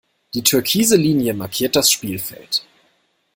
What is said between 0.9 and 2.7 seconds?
Linie markiert das Spielfeld.